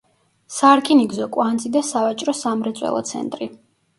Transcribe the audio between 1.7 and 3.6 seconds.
და სავაჭრო-სამრეწველო ცენტრი.